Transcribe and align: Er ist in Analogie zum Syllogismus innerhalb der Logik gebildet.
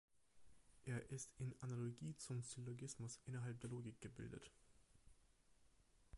Er 0.83 1.11
ist 1.11 1.29
in 1.37 1.53
Analogie 1.61 2.17
zum 2.17 2.41
Syllogismus 2.41 3.19
innerhalb 3.27 3.59
der 3.59 3.69
Logik 3.69 4.01
gebildet. 4.01 4.49